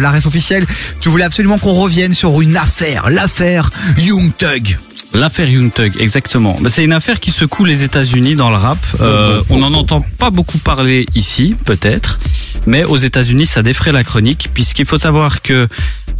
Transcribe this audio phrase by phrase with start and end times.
[0.00, 0.64] La ref officielle,
[1.00, 3.68] tu voulais absolument qu'on revienne sur une affaire, l'affaire
[3.98, 4.78] Young Thug.
[5.12, 6.56] L'affaire Young Thug, exactement.
[6.62, 8.78] Bah, c'est une affaire qui secoue les États-Unis dans le rap.
[9.02, 12.18] Euh, on n'en entend pas beaucoup parler ici, peut-être,
[12.66, 15.68] mais aux États-Unis, ça défraie la chronique, puisqu'il faut savoir que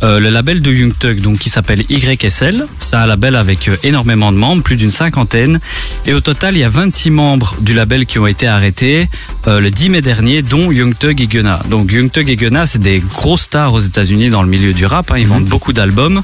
[0.02, 3.76] euh, le label de Young Thug, donc qui s'appelle YSL, c'est un label avec euh,
[3.82, 5.60] énormément de membres, plus d'une cinquantaine,
[6.06, 9.08] et au total, il y a 26 membres du label qui ont été arrêtés
[9.46, 11.60] euh, le 10 mai dernier, dont Young Thug et Gunna.
[11.70, 14.86] Donc Young Thug et Gunna, c'est des gros stars aux États-Unis dans le milieu du
[14.86, 15.10] rap.
[15.10, 16.22] hein, ils vendent beaucoup d'albums.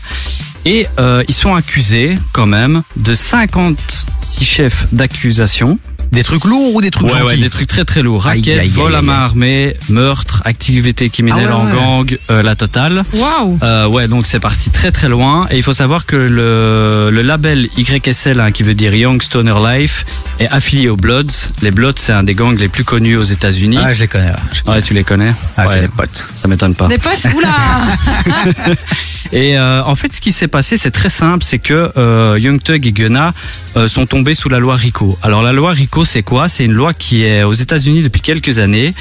[0.64, 5.78] Et euh, ils sont accusés quand même de 56 chefs d'accusation.
[6.12, 8.22] Des trucs lourds ou des trucs Ouais, gentils ouais, des trucs très très lourds.
[8.24, 12.54] Raquettes, aïe, vol à main armée, meurtre, activité criminelle Ah ouais, en gang, euh, la
[12.56, 13.04] totale.
[13.12, 15.46] Waouh Euh, ouais, donc c'est parti très très loin.
[15.50, 19.54] Et il faut savoir que le, le label YSL, hein, qui veut dire Young Stoner
[19.62, 20.04] Life,
[20.40, 21.52] est affilié aux Bloods.
[21.62, 23.78] Les Bloods, c'est un des gangs les plus connus aux États-Unis.
[23.82, 24.26] Ah, je les connais.
[24.30, 24.76] ouais, je connais.
[24.76, 26.26] Ouais, tu les connais Ah, c'est Ouais, des potes.
[26.34, 26.88] Ça m'étonne pas.
[26.88, 27.54] Des potes Oula
[29.32, 32.62] Et euh, en fait, ce qui s'est passé, c'est très simple, c'est que euh, Young
[32.62, 33.34] Thug et Gunna
[33.76, 35.18] euh, sont tombés sous la loi RICO.
[35.22, 36.48] Alors la loi RICO, c'est quoi?
[36.48, 38.94] C'est une loi qui est aux États-Unis depuis quelques années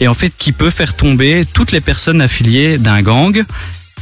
[0.00, 3.42] et en fait qui peut faire tomber toutes les personnes affiliées d'un gang.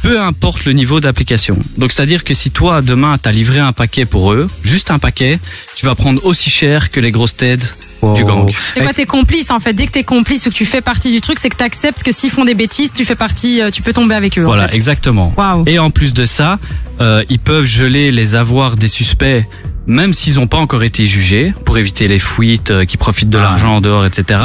[0.01, 1.59] Peu importe le niveau d'application.
[1.77, 5.39] Donc c'est-à-dire que si toi demain t'as livré un paquet pour eux, juste un paquet,
[5.75, 7.77] tu vas prendre aussi cher que les grosses têtes
[8.15, 8.51] du gang.
[8.67, 9.73] C'est quoi tes complices en fait?
[9.73, 12.11] Dès que t'es complice ou que tu fais partie du truc, c'est que t'acceptes que
[12.11, 14.41] s'ils font des bêtises, tu fais partie, euh, tu peux tomber avec eux.
[14.41, 14.75] en Voilà, fait.
[14.75, 15.35] exactement.
[15.37, 15.65] Waouh.
[15.67, 16.57] Et en plus de ça,
[16.99, 19.45] euh, ils peuvent geler les avoirs des suspects,
[19.87, 23.37] même s'ils n'ont pas encore été jugés, pour éviter les fuites euh, qui profitent de
[23.37, 23.41] Ah.
[23.43, 24.39] l'argent en dehors, etc.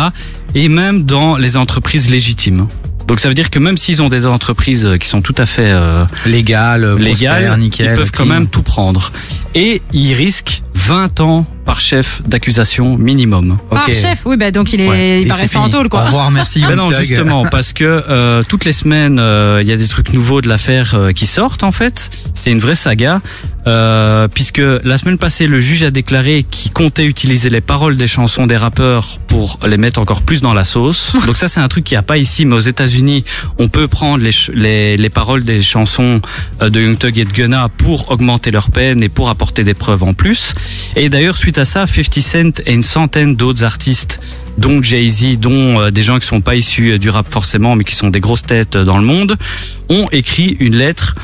[0.55, 2.67] Et même dans les entreprises légitimes.
[3.07, 5.47] Donc ça veut dire que même s'ils ont des entreprises euh, qui sont tout à
[5.47, 7.91] fait euh, Légal, légales, prospère, nickel.
[7.93, 9.13] ils peuvent quand même tout prendre.
[9.55, 13.59] Et ils risquent 20 ans par chef d'accusation minimum.
[13.69, 15.23] Par chef, oui, bah donc il, est, Ouais.
[15.23, 16.03] il va rester en tôle quoi.
[16.03, 16.61] Au revoir, merci.
[16.67, 20.13] Ben non, justement, parce que euh, toutes les semaines, euh, il y a des trucs
[20.13, 22.11] nouveaux de l'affaire euh, qui sortent en fait.
[22.33, 23.21] C'est une vraie saga.
[23.69, 28.07] Euh, puisque la semaine passée, le juge a déclaré qu'il comptait utiliser les paroles des
[28.07, 31.17] chansons des rappeurs pour les mettre encore plus dans la sauce.
[31.27, 33.25] Donc ça, c'est un truc qu'il n'y a pas ici, mais aux États-Unis,
[33.59, 36.21] on peut prendre les, les, les paroles des chansons
[36.63, 39.75] euh, de Young Thug et de Gunna pour augmenter leur peine et pour apporter des
[39.75, 40.53] preuves en plus.
[40.95, 44.21] Et d'ailleurs, suite à ça, 50 Cent et une centaine d'autres artistes
[44.59, 47.85] dont Jay-Z, dont euh, des gens qui sont pas issus euh, du rap forcément, mais
[47.85, 49.37] qui sont des grosses têtes euh, dans le monde,
[49.89, 51.15] ont écrit une lettre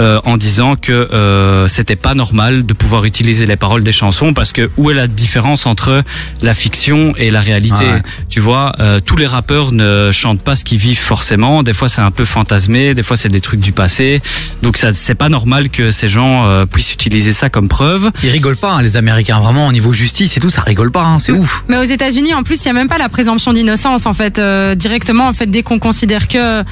[0.00, 4.34] euh, en disant que euh, c'était pas normal de pouvoir utiliser les paroles des chansons
[4.34, 6.02] parce que où est la différence entre
[6.42, 7.84] la fiction et la réalité?
[7.84, 8.02] Ouais.
[8.28, 11.62] Tu vois, euh, tous les rappeurs ne chantent pas ce qu'ils vivent forcément.
[11.62, 14.20] Des fois, c'est un peu fantasmé, des fois, c'est des trucs du passé.
[14.62, 18.10] Donc, ça, c'est pas normal que ces gens euh, puissent utiliser ça comme preuve.
[18.22, 21.04] Ils rigolent pas, hein, les Américains, vraiment, au niveau justice et tout, ça rigole pas,
[21.04, 21.64] hein, c'est ouf.
[21.68, 24.38] Mais aux États-Unis, en plus, il y a même pas la présomption d'innocence en fait.
[24.38, 26.62] Euh, directement, en fait, dès qu'on considère que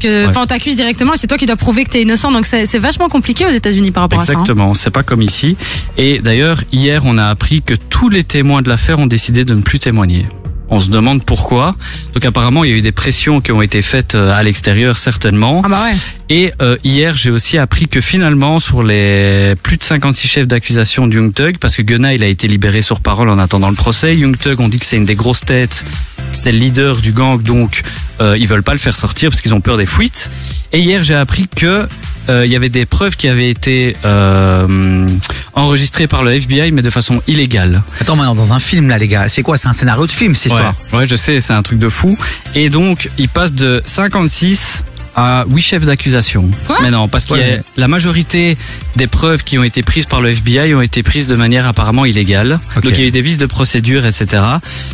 [0.00, 0.30] que, Ouais.
[0.30, 2.32] enfin, on t'accuse directement, et c'est toi qui dois prouver que t'es innocent.
[2.32, 4.32] Donc c'est c'est vachement compliqué aux États-Unis par rapport à ça.
[4.32, 4.34] hein.
[4.34, 5.56] Exactement, c'est pas comme ici.
[5.98, 9.54] Et d'ailleurs, hier, on a appris que tous les témoins de l'affaire ont décidé de
[9.54, 10.28] ne plus témoigner.
[10.72, 11.74] On se demande pourquoi.
[12.14, 14.96] Donc apparemment, il y a eu des pressions qui ont été faites euh, à l'extérieur,
[14.98, 15.62] certainement.
[15.64, 15.96] Ah bah ouais.
[16.28, 21.08] Et euh, hier, j'ai aussi appris que finalement, sur les plus de 56 chefs d'accusation
[21.08, 23.74] de Young Thug, parce que Gunna, il a été libéré sur parole en attendant le
[23.74, 25.84] procès, Young Thug, on dit que c'est une des grosses têtes,
[26.30, 27.82] c'est le leader du gang, donc
[28.20, 30.30] euh, ils veulent pas le faire sortir parce qu'ils ont peur des fuites.
[30.72, 31.88] Et hier, j'ai appris que
[32.30, 35.06] euh, il y avait des preuves qui avaient été euh,
[35.54, 37.82] enregistrées par le FBI, mais de façon illégale.
[38.00, 39.58] Attends, maintenant, dans un film, là, les gars, c'est quoi?
[39.58, 40.74] C'est un scénario de film, cette histoire?
[40.92, 42.16] Ouais, ouais, je sais, c'est un truc de fou.
[42.54, 44.84] Et donc, il passe de 56
[45.16, 46.48] à 8 chefs d'accusation.
[46.66, 47.62] Quoi Mais non, parce qu'il y a Ouais.
[47.76, 48.56] la majorité
[48.96, 52.04] des preuves qui ont été prises par le FBI ont été prises de manière apparemment
[52.04, 52.60] illégale.
[52.76, 52.84] Ok.
[52.84, 54.42] Donc il y a eu des vices de procédure, etc.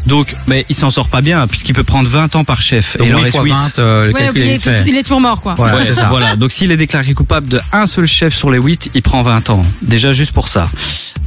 [0.06, 2.96] Donc, mais il s'en sort pas bien puisqu'il peut prendre 20 ans par chef.
[2.98, 3.50] Donc, et il en huit reste fois 8.
[3.52, 4.84] 20, euh, le Ouais, calcul il, est fait.
[4.86, 5.54] il est toujours mort quoi.
[5.56, 6.06] Voilà, Ouais, c'est ça.
[6.08, 6.36] voilà.
[6.36, 9.50] Donc s'il est déclaré coupable de un seul chef sur les 8, il prend 20
[9.50, 9.62] ans.
[9.82, 10.68] Déjà juste pour ça.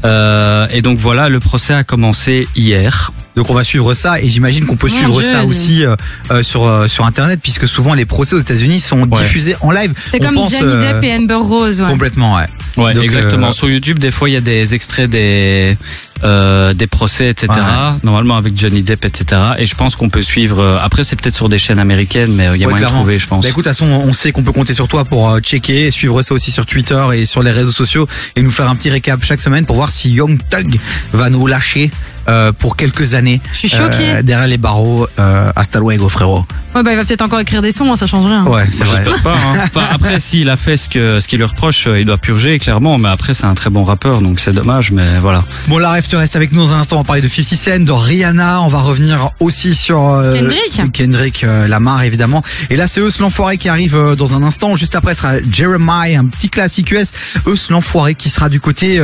[0.06, 3.12] Euh, et donc voilà, le procès a commencé hier.
[3.40, 5.50] Donc on va suivre ça et j'imagine qu'on peut Mon suivre Dieu, ça Dieu.
[5.50, 5.96] aussi euh,
[6.30, 9.24] euh, sur euh, sur internet puisque souvent les procès aux États-Unis sont Ouais.
[9.24, 9.94] diffusés en live.
[10.06, 11.80] C'est comme pense, Johnny Depp et Amber Rose.
[11.80, 11.88] Ouais.
[11.88, 12.48] Complètement, ouais.
[12.76, 13.48] Ouais, Donc, exactement.
[13.48, 15.78] euh, Sur YouTube, des fois, il y a des extraits des
[16.26, 17.48] euh, des procès, etc.
[17.50, 17.98] Ouais.
[18.04, 19.42] Normalement avec Johnny Depp, etc.
[19.58, 20.60] Et je pense qu'on peut suivre.
[20.60, 22.76] euh, après, c'est peut-être sur des chaînes américaines, mais euh, il y a Ouais, moyen
[22.76, 23.00] de clairement.
[23.04, 23.42] trouver, je pense.
[23.44, 25.88] Bah écoute, de toute façon, on sait qu'on peut compter sur toi pour euh, checker,
[25.88, 28.06] et suivre ça aussi sur Twitter et sur les réseaux sociaux
[28.36, 30.78] et nous faire un petit récap chaque semaine pour voir si Young Thug
[31.14, 31.90] va nous lâcher
[32.30, 33.42] euh, pour quelques années.
[33.52, 34.10] Je suis choquée.
[34.10, 36.46] Euh, derrière les barreaux, euh, hasta luego, frérot.
[36.76, 38.46] Ouais, bah, il va peut-être encore écrire des sons, hein, ça change rien.
[38.46, 39.02] Ouais, c'est vrai.
[39.04, 39.34] J'espère pas.
[39.36, 39.56] hein.
[39.76, 42.60] Enfin, après, s'il a fait ce que ce qu'il lui reproche, euh, il doit purger
[42.60, 42.98] clairement.
[43.00, 44.92] Mais après, c'est un très bon rappeur, donc c'est dommage.
[44.92, 45.44] Mais voilà.
[45.68, 46.98] Bon, la rêve, tu restes avec nous dans un instant.
[46.98, 48.62] On va parler de 50 Cent, de Rihanna.
[48.62, 50.92] On va revenir aussi sur euh, Kendrick.
[50.94, 52.44] Kendrick euh, Lamar, évidemment.
[52.70, 54.76] Et là, c'est Eus l'enfoiré qui arrive euh, dans un instant.
[54.76, 57.12] Juste après, ce sera Jeremiah, un petit classique US.
[57.48, 59.00] Eus l'enfoiré qui sera du côté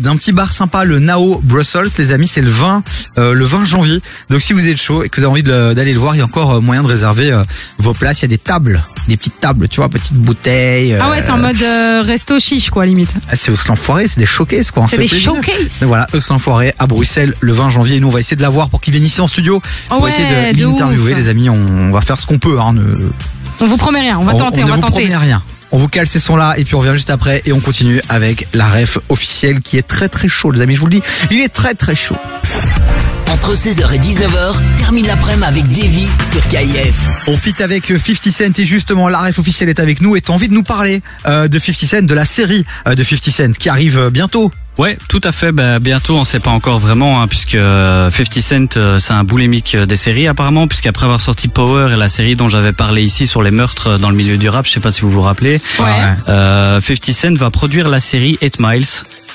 [0.00, 1.88] d'un petit bar sympa, le Nao Brussels.
[1.98, 2.61] Les amis, c'est le 20,
[3.18, 4.00] euh, le 20 janvier.
[4.30, 6.20] Donc, si vous êtes chaud et que vous avez envie d'aller le voir, il y
[6.20, 7.42] a encore euh, moyen de réserver euh,
[7.78, 8.20] vos places.
[8.20, 10.96] Il y a des tables, des petites tables, tu vois, petites bouteilles.
[11.00, 11.56] Ah ouais, c'est en mode
[12.06, 13.14] resto chiche, quoi, limite.
[13.28, 14.82] Ah, c'est Eus l'enfoiré, c'est des showcases, quoi.
[14.82, 15.34] on C'est des plaisir.
[15.34, 15.82] showcases.
[15.82, 17.96] Voilà, Eus l'enfoiré à Bruxelles le 20 janvier.
[17.96, 19.60] Et nous, on va essayer de l'avoir pour qu'il vienne ici en studio.
[19.90, 21.48] Oh pour ouais, essayer de de l'interviewer, les amis.
[21.50, 22.60] On, on va faire ce qu'on peut.
[22.60, 23.10] Hein, ne-
[23.60, 25.02] On vous promet rien, on va tenter, on, ne va vous tenter.
[25.04, 25.42] promet rien.
[25.72, 28.46] On vous cale ces sons-là et puis on revient juste après et on continue avec
[28.52, 30.74] la ref officielle qui est très très chaud, les amis.
[30.74, 32.16] Je vous le dis, il est très très chaud.
[33.32, 36.94] Entre 16h et 19h, termine l'après-midi avec Davy sur KIF.
[37.28, 40.20] On fit avec euh, 50 Cent et justement la ref officielle est avec nous et
[40.20, 43.30] t'as envie de nous parler euh, de 50 Cent, de la série euh, de 50
[43.30, 44.52] Cent qui arrive euh, bientôt.
[44.78, 45.52] Ouais, tout à fait.
[45.52, 49.24] Bah, bientôt, on sait pas encore vraiment, hein, puisque euh, 50 Cent, euh, c'est un
[49.24, 53.02] boulimique euh, des séries apparemment, puisqu'après avoir sorti Power et la série dont j'avais parlé
[53.02, 55.10] ici sur les meurtres euh, dans le milieu du rap, je sais pas si vous
[55.10, 55.86] vous rappelez, Ouais.
[56.28, 58.86] euh, 50 Cent va produire la série 8 Miles.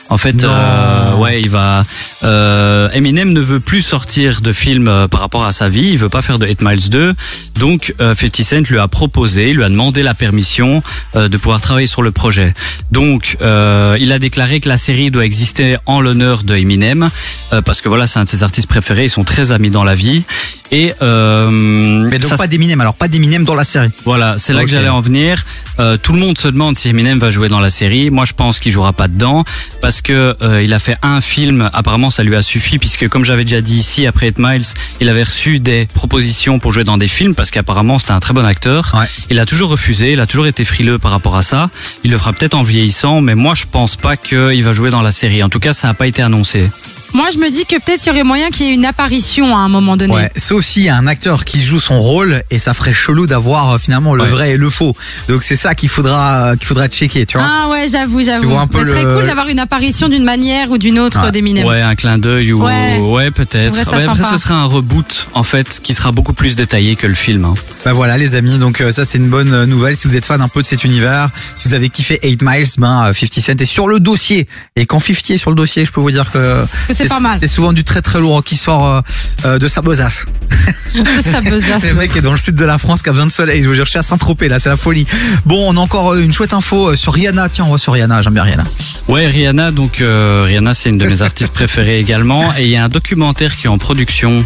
[0.09, 1.85] En fait, euh, ouais, il va.
[2.23, 5.89] Euh, Eminem ne veut plus sortir de film euh, par rapport à sa vie.
[5.89, 7.13] Il veut pas faire de 8 Miles 2.
[7.59, 10.81] Donc, euh, 50 Cent lui a proposé, lui a demandé la permission
[11.15, 12.53] euh, de pouvoir travailler sur le projet.
[12.91, 17.09] Donc, euh, il a déclaré que la série doit exister en l'honneur de Eminem
[17.51, 19.05] euh, parce que voilà, c'est un de ses artistes préférés.
[19.05, 20.23] Ils sont très amis dans la vie.
[20.71, 23.89] Et euh, Mais donc ça, pas d'Eminem, alors pas d'Eminem dans la série.
[24.03, 25.45] voilà, c'est là que j'allais en venir.
[25.79, 28.09] Euh, tout le monde se demande si Eminem va jouer dans la série.
[28.09, 29.45] Moi, je pense qu'il jouera pas dedans
[29.81, 31.69] parce que euh, il a fait un film.
[31.73, 34.65] Apparemment, ça lui a suffi puisque, comme j'avais déjà dit ici, après 8 Miles,
[34.99, 38.33] il avait reçu des propositions pour jouer dans des films parce qu'apparemment c'était un très
[38.33, 38.95] bon acteur.
[38.97, 39.05] Ouais.
[39.29, 40.13] Il a toujours refusé.
[40.13, 41.69] Il a toujours été frileux par rapport à ça.
[42.03, 45.01] Il le fera peut-être en vieillissant, mais moi, je pense pas qu'il va jouer dans
[45.01, 45.43] la série.
[45.43, 46.69] En tout cas, ça n'a pas été annoncé.
[47.17, 49.55] Moi, je me dis que peut-être il y aurait moyen qu'il y ait une apparition
[49.57, 50.13] à un moment donné.
[50.13, 53.25] Ouais, sauf s'il y a un acteur qui joue son rôle et ça ferait chelou
[53.25, 54.29] d'avoir euh, finalement le Ouais.
[54.29, 54.93] vrai et le faux.
[55.27, 57.47] Donc c'est ça qu'il faudra euh, qu'il faudra checker, tu vois.
[57.49, 58.49] Ah ouais, j'avoue, j'avoue.
[58.49, 61.23] vois un peu Ce serait le- cool d'avoir une apparition d'une manière ou d'une autre
[61.25, 61.31] Ouais.
[61.31, 61.65] d'Eminem.
[61.65, 62.99] Ouais, un clin d'œil ou Ouais.
[62.99, 63.73] ouais, peut-être.
[63.83, 67.15] Ça après, ce sera un reboot en fait qui sera beaucoup plus détaillé que le
[67.15, 67.45] film.
[67.45, 67.55] hein.
[67.83, 70.25] Bah voilà les amis, donc euh, ça c'est une bonne euh, nouvelle si vous êtes
[70.25, 73.39] fan un peu de cet univers, si vous avez kiffé 8 Miles, ben euh, 50
[73.43, 74.47] Cent est sur le dossier.
[74.75, 77.19] Et quand 50 est sur le dossier, je peux vous dire que Que c'est pas
[77.19, 77.37] mal.
[77.39, 79.01] C'est souvent du très très lourd qui sort euh,
[79.45, 80.25] euh, de sa besace.
[81.19, 81.85] ça besace.
[81.85, 83.63] Le mec est dans le sud de la France qui a besoin de soleil.
[83.63, 85.05] Je veux dire, je suis à Saint-Tropez là, c'est la folie.
[85.45, 87.49] Bon, on a encore euh, une chouette info euh, sur Rihanna.
[87.49, 88.65] Tiens, on va sur Rihanna, j'aime bien Rihanna.
[89.07, 92.75] Ouais, Rihanna, donc euh, Rihanna, c'est une de mes artistes préférées également, et il y
[92.75, 94.43] a un documentaire qui est en production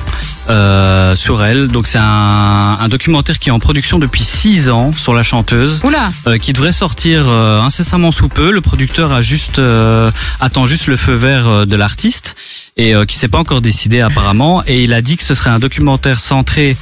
[0.50, 1.68] euh, sur elle.
[1.68, 5.82] Donc c'est un, un documentaire qui est en production depuis six ans sur la chanteuse.
[5.84, 8.52] Oula, euh, qui devrait sortir euh, incessamment sous peu.
[8.52, 12.36] Le producteur a juste euh, attend juste le feu vert de l'artiste
[12.78, 14.64] et euh, qui s'est pas encore décidé apparemment.
[14.68, 16.76] Et il a dit que ce serait un documentaire centré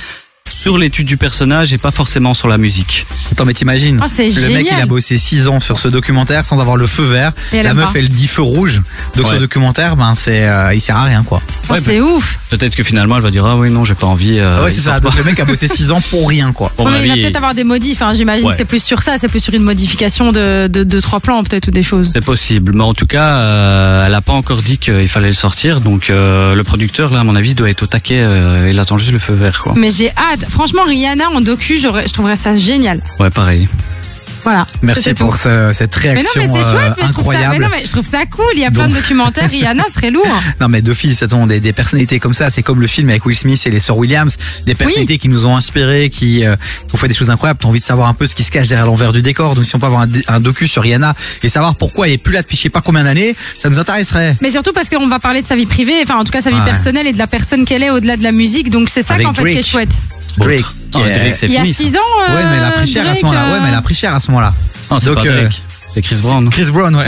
[0.50, 3.06] sur l'étude du personnage et pas forcément sur la musique.
[3.32, 4.88] Attends, mais t'imagines Oh, c'est Le mec, il a génial.
[4.88, 7.32] bossé 6 ans sur ce documentaire sans avoir le feu vert.
[7.54, 8.00] Et La meuf, pas.
[8.00, 8.82] elle dit feu rouge.
[9.16, 9.40] Donc ce Ouais.
[9.40, 11.42] documentaire, ben c'est, euh, il sert à rien quoi.
[11.70, 12.40] Oh, Ouais, c'est ouf.
[12.50, 14.40] Peut-être que finalement elle va dire ah oui non j'ai pas envie.
[14.40, 15.00] euh, ouais, c'est ça.
[15.00, 16.72] Donc le mec a bossé 6 ans pour rien quoi.
[16.78, 18.02] Bon, Ouais, il va peut-être avoir des modifs.
[18.02, 18.14] Hein.
[18.16, 18.52] J'imagine Ouais.
[18.52, 21.44] que c'est plus sur ça, c'est plus sur une modification de, de, de trois plans
[21.44, 22.10] peut-être ou des choses.
[22.12, 25.34] C'est possible, mais en tout cas, euh, elle a pas encore dit qu'il fallait le
[25.34, 28.20] sortir, donc euh, le producteur, là, à mon avis, doit être au taquet.
[28.20, 29.74] euh, il attend juste le feu vert, quoi.
[29.76, 30.39] Mais j'ai hâte.
[30.48, 33.02] Franchement, Rihanna en docu, je trouverais ça génial.
[33.20, 33.68] Ouais, pareil.
[34.46, 34.66] Voilà.
[34.82, 36.94] Merci pour ce- cette Mais non, réaction mais c'est chouette.
[36.98, 37.62] Mais je, trouve ça, mais incroyable.
[37.66, 38.46] non, mais je trouve ça cool.
[38.54, 39.50] Il y a plein Donc- de documentaires.
[39.50, 40.26] Rihanna serait lourd.
[40.62, 43.36] Non mais d'office, attends, des, des personnalités comme ça, c'est comme le film avec Will
[43.36, 46.56] Smith et les sœurs Williams, des personnalités qui nous ont inspirés, qui, euh,
[46.88, 47.60] qui ont fait des choses incroyables.
[47.62, 49.56] T'as envie de savoir un peu ce qui se cache derrière l'envers du décor.
[49.56, 52.18] Donc si on peut avoir un, un docu sur Rihanna et savoir pourquoi elle est
[52.18, 54.38] plus là depuis je sais pas combien d'années, ça nous intéresserait.
[54.42, 56.50] Mais surtout parce qu'on va parler de sa vie privée, enfin en tout cas sa
[56.50, 56.64] vie Ouais.
[56.66, 58.70] personnelle et de la personne qu'elle est au-delà de la musique.
[58.70, 59.92] Donc c'est ça qu'en fait qui est chouette.
[60.38, 60.62] Drake.
[60.94, 61.74] Non, qui est- Drake, c'est Il y a fini.
[61.74, 61.84] ça.
[61.84, 62.00] six ans.
[62.00, 63.50] euh, Ouais, mais elle a pris cher à ce Drake, moment-là.
[63.50, 64.54] Ouais, euh, mais elle a pris cher à ce moment-là.
[64.92, 65.62] Non, c'est Donc, pas euh, Drake.
[65.88, 66.50] C'est Chris Brown.
[66.50, 67.08] Chris Brown, ouais.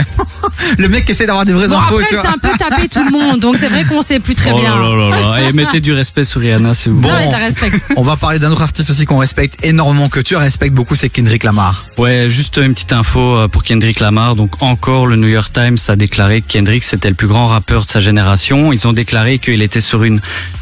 [0.78, 3.02] Le mec qui essaie d'avoir des vraies Bon, infos, après, s'est un peu tapé tout
[3.04, 4.76] le monde, donc c'est vrai qu'on sait plus très oh bien.
[4.78, 5.48] là là là là.
[5.48, 7.00] Et mettez du respect sur Rihanna, c'est vous.
[7.00, 7.08] Bon.
[7.08, 7.76] Non, mais respecte.
[7.96, 11.08] On va parler d'un autre artiste aussi qu'on respecte énormément, que tu respectes beaucoup, c'est
[11.08, 11.86] Kendrick Lamar.
[11.98, 14.36] Ouais, juste une petite info euh, pour Kendrick Lamar.
[14.36, 17.84] Donc encore, le New York Times a déclaré que Kendrick c'était le plus grand rappeur
[17.84, 18.72] de sa génération.
[18.72, 20.20] Ils ont déclaré qu'il était sur une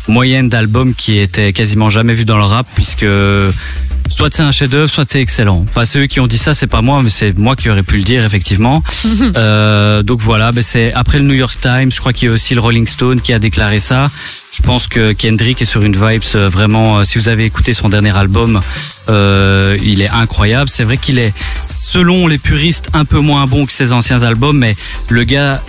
[0.08, 3.06] moyenne d'albums qui était quasiment jamais vue dans le rap, puisque
[4.10, 5.64] soit c'est un chef-d'œuvre, soit c'est excellent.
[5.70, 7.82] Enfin, c'est eux qui ont dit ça, c'est pas moi, mais c'est moi qui aurais
[7.82, 8.82] pu le dire effectivement.
[9.36, 12.34] Euh, donc voilà, ben c'est après le New York Times, je crois qu'il y a
[12.34, 14.10] aussi le Rolling Stone qui a déclaré ça.
[14.52, 16.98] Je pense que Kendrick est sur une vibes euh, vraiment.
[16.98, 18.60] euh, Si vous avez écouté son dernier album,
[19.08, 20.68] euh, il est incroyable.
[20.68, 21.32] C'est vrai qu'il est,
[21.66, 24.74] selon les puristes, un peu moins bon que ses anciens albums, mais
[25.08, 25.62] le gars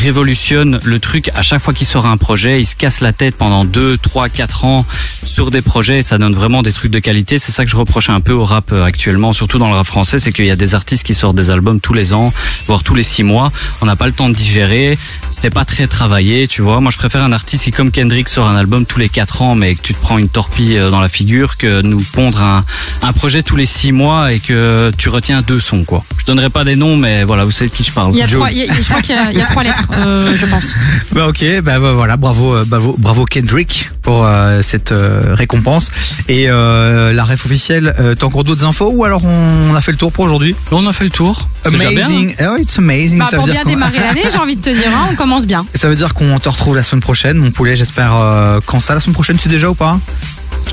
[0.00, 3.36] révolutionne le truc à chaque fois qu'il sort un projet, il se casse la tête
[3.36, 4.86] pendant 2, 3, 4 ans
[5.24, 7.38] sur des projets et ça donne vraiment des trucs de qualité.
[7.38, 9.86] C'est ça que je reproche un peu au rap euh, actuellement, surtout dans le rap
[9.86, 12.32] français, c'est qu'il y a des artistes qui sortent des albums tous les ans,
[12.66, 13.52] voire tous les 6 mois.
[13.80, 14.98] On n'a pas le temps de digérer,
[15.30, 16.80] c'est pas très travaillé, tu vois.
[16.80, 19.54] Moi, je préfère un artiste qui, comme Kendrick, sort un album tous les 4 ans,
[19.54, 22.62] mais que tu te prends une torpille euh, dans la figure, que nous pondre un,
[23.02, 26.04] un projet tous les 6 mois et que tu retiens deux sons, quoi.
[26.18, 28.12] Je donnerai pas des noms, mais voilà, vous savez de qui je parle.
[28.12, 28.40] Il y a Joe.
[28.40, 30.34] trois, il y a- je crois qu'il y a, il y a trois lettres, euh,
[30.36, 30.74] je pense.
[31.12, 35.90] Bah ok, bah, bah, voilà, bravo, euh, bravo, bravo Kendrick pour euh, cette euh, récompense.
[36.28, 39.92] Et euh, la ref officielle, euh, t'as encore d'autres infos ou alors on a fait
[39.92, 40.54] le tour pour aujourd'hui?
[40.70, 41.48] On a fait le tour.
[41.64, 42.10] C'est déjà bien, hein.
[42.10, 43.18] Amazing, oh, it's amazing.
[43.20, 45.14] Bah, ça, pour veut dire bien démarrer l'année, j'ai envie de te dire, hein, on
[45.14, 45.64] commence bien.
[45.74, 47.76] ça veut dire qu'on te retrouve la semaine prochaine, mon poulet.
[47.76, 49.98] J'espère euh, quand ça, la semaine prochaine, c'est déjà ou pas?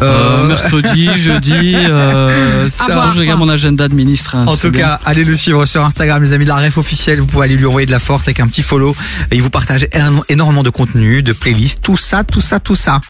[0.01, 4.36] Euh, mercredi, jeudi, euh, voir, que je regarde mon agenda de ministre.
[4.36, 4.81] hein, En tout bien.
[4.81, 7.19] cas, allez le suivre sur Instagram, les amis de la ref officielle.
[7.19, 8.95] Vous pouvez aller lui envoyer de la force avec un petit follow.
[9.31, 9.88] Il vous partage
[10.29, 13.01] énormément de contenu, de playlists, tout ça, tout ça, tout ça.